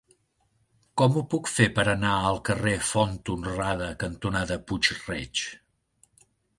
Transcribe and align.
Com 1.01 1.17
ho 1.19 1.23
puc 1.33 1.49
fer 1.57 1.67
per 1.75 1.85
anar 1.93 2.15
al 2.31 2.41
carrer 2.51 2.75
Font 2.95 3.15
Honrada 3.35 3.93
cantonada 4.07 4.61
Puig-reig? 4.69 5.49